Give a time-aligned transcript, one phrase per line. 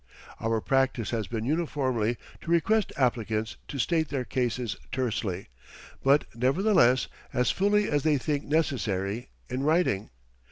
[0.39, 5.49] Our practice has been uniformly to request applicants to state their cases tersely,
[6.03, 10.09] but nevertheless as fully as they think necessary, in writing.